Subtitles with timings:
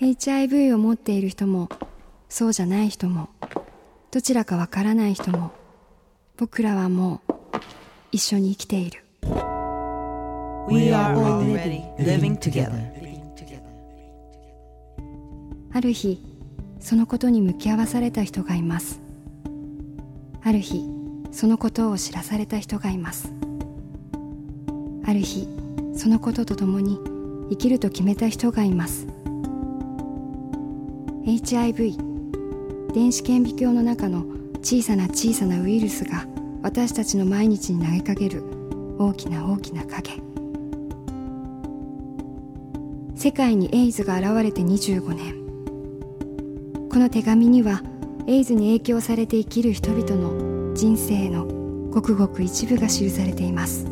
[0.00, 1.68] HIV を持っている人も
[2.28, 3.28] そうじゃない人も
[4.10, 5.52] どちらかわからない人も
[6.36, 7.32] 僕らはもう
[8.12, 9.04] 一緒に生きている。
[10.68, 12.72] We are already living together.
[15.72, 16.20] ある日
[16.80, 19.00] そのことに向き合わされた人がいます。
[20.42, 20.88] ある日
[21.32, 23.32] そのことを知らされた人がいます。
[25.06, 25.48] ある日
[25.94, 26.98] そのこととともに
[27.50, 29.06] 生きると決めた人がいます
[31.26, 31.96] HIV
[32.92, 34.26] 電子顕微鏡の中の
[34.60, 36.26] 小さな小さなウイルスが
[36.62, 38.42] 私たちの毎日に投げかける
[38.98, 40.20] 大きな大きな影。
[43.14, 45.34] 世界にエイズが現れて25年。
[46.90, 47.82] この手紙には
[48.26, 51.46] エイズに影響されて生きる人々の人生の
[51.90, 53.86] ごくごく一部が記されています。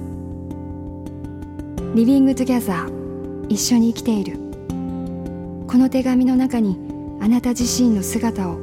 [1.95, 4.37] Living Together 一緒に生きている。
[5.67, 6.93] この手紙の中に
[7.23, 8.59] あなた自身の姿を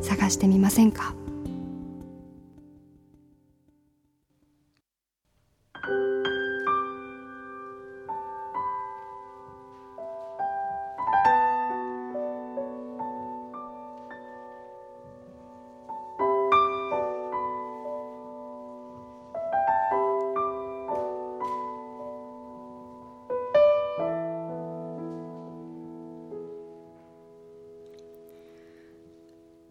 [0.00, 1.16] 探してみませんか？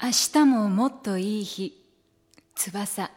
[0.06, 1.82] 明日ももっといい日。
[2.56, 3.10] 翼。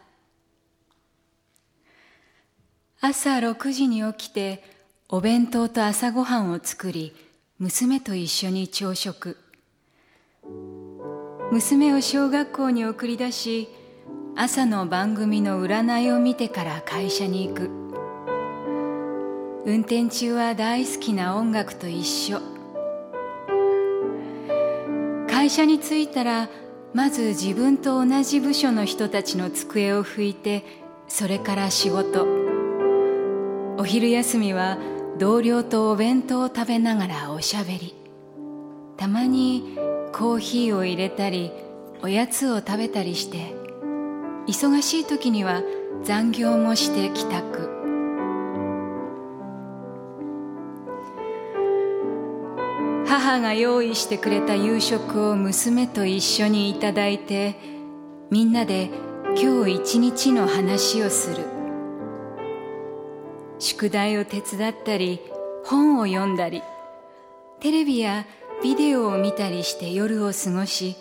[3.00, 4.62] 朝6時に起きて
[5.08, 7.12] お弁当と朝ごはんを作り
[7.58, 9.36] 娘と一緒に朝食。
[11.50, 13.68] 娘を小学校に送り出し
[14.36, 17.62] 朝の番組の占いを見てから会社に行く。
[19.64, 22.38] 運転中は大好きな音楽と一緒。
[25.28, 26.48] 会社に着いたら
[26.96, 30.64] まず自分と同じ部署の人たちの机を拭いて
[31.08, 32.26] それから仕事。
[33.76, 34.78] お昼休みは
[35.18, 37.94] 同僚とお弁当を食べながらおしゃべり。
[38.96, 39.76] たまに
[40.10, 41.52] コーヒーを入れたり
[42.00, 43.54] おやつを食べたりして
[44.46, 45.62] 忙しい時には
[46.02, 47.85] 残業もして帰宅。
[53.26, 57.56] 母が用意してくれた夕食を娘と一緒にいただいて
[58.30, 58.88] みんなで
[59.36, 61.44] 今日一日の話をする。
[63.58, 65.20] 宿題を手伝ったり
[65.64, 66.62] 本を読んだり
[67.58, 68.26] テレビや
[68.62, 70.94] ビデオを見たりして夜を過ごし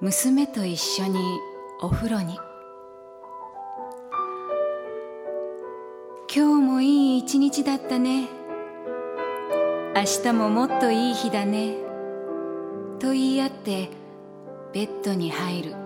[0.00, 1.20] 娘と一緒に
[1.82, 2.38] お風呂に。
[6.34, 8.43] 今日もいい一日だったね。
[9.96, 11.76] 明日ももっといい日だね。
[12.98, 13.90] と言い合って
[14.72, 15.76] ベッドに入る。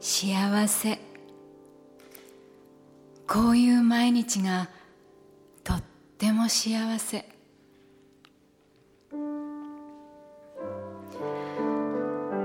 [0.00, 0.98] 幸せ。
[3.28, 4.70] こういう毎日が
[5.62, 5.82] とっ
[6.16, 7.26] ても幸せ。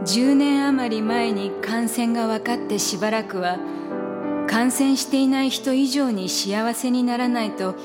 [0.03, 3.57] 10年余り前に感染が分かってしばらくは
[4.50, 7.76] 感染していない人以上に幸せにならないと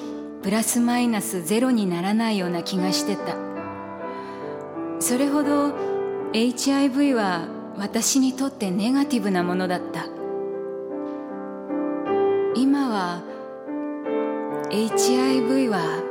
[0.43, 3.37] プラスマイナスゼロにならないような気がしてた。
[4.99, 5.75] それほど
[6.33, 10.07] HIV は私にとってネガティブなものだった。
[12.57, 13.23] 今は
[14.71, 16.03] HIV は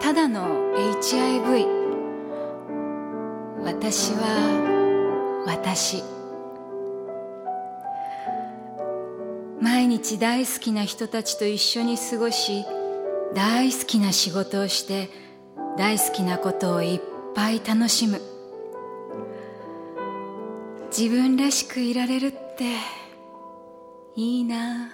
[0.00, 1.66] ただの HIV
[3.64, 6.17] 私は私。
[9.88, 12.64] 日大好きな人たちと一緒に過ごし
[13.34, 15.10] 大好きな仕事をして
[15.76, 17.00] 大好きなことをいっ
[17.34, 18.20] ぱい楽しむ。
[20.96, 22.74] 自分らしくいられるって
[24.16, 24.90] いいな。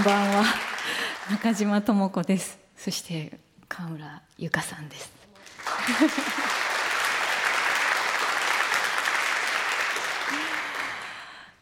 [0.00, 0.44] んばんは。
[1.30, 2.58] 中島智子です。
[2.74, 3.38] そして
[3.68, 5.12] 川村由香さんです。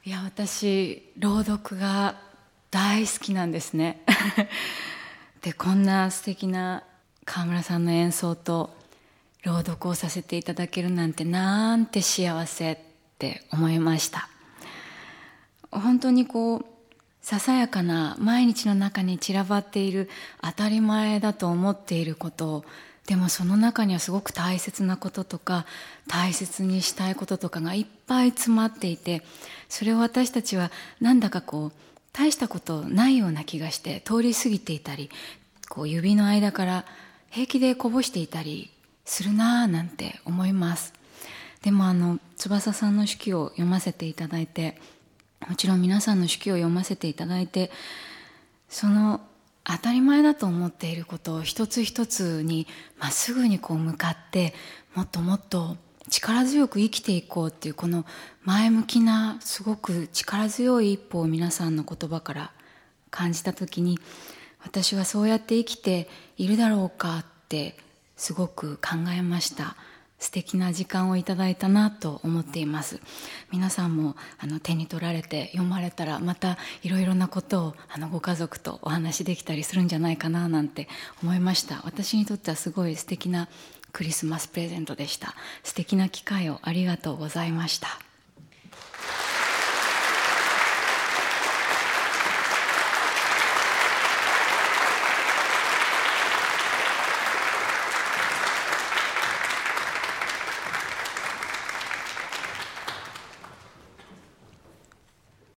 [0.06, 2.14] いや私朗読が
[2.70, 4.04] 大好きなんですね。
[5.42, 6.84] でこんな素敵な
[7.24, 8.78] 川村さんの演奏と
[9.42, 12.78] 朗読をさせていただけるなんてなんて幸せっ
[13.18, 14.28] て思いました。
[15.72, 16.77] 本当にこう
[17.20, 20.08] ささやかな毎日の中に散らばっている
[20.42, 22.64] 当たり前だと思っていること。
[23.06, 25.64] でもその中にはすごく大切なこととか
[26.08, 29.22] 大切にしたいこととかがいっぱい詰まっていて
[29.70, 30.70] それを私たちは
[31.00, 31.72] なんだかこう
[32.12, 35.08] 大したことないような気がして通り過ぎていたり
[35.70, 36.84] こう指の間から
[37.30, 38.70] 平気でこぼしていたり
[39.06, 40.92] するなぁなんて思います。
[41.62, 44.78] でもあの翼さんの手記を読ませていただいて
[45.46, 47.70] もちろん皆さんの手記を読ませていただいて
[48.68, 49.20] その
[49.64, 52.66] 当たり前だと思っていることを一つ一つに
[52.98, 54.54] まっすぐにこう向かって
[54.94, 55.76] もっともっと
[56.08, 58.06] 力強く生きていこうっていうこの
[58.42, 62.52] 前向きなすごく力強い一歩を皆さんの言葉から
[63.10, 63.98] 感じた時に
[64.62, 67.76] 私はそうやって生きているだろうかって
[68.16, 69.76] すごく考えました。
[70.18, 73.00] 素敵な時間をいただいたなと思っています。
[73.52, 80.88] 皆さんもあの手に取られて読まれたらまたいろいろなことをあのご家族とお話しできたりするんじゃないかななんて
[81.22, 81.82] 思いました。
[81.84, 83.48] 私にとってはすごい素敵な
[83.92, 85.34] クリスマスプレゼントでした。
[85.62, 88.07] 素敵な機会をありがとうございました。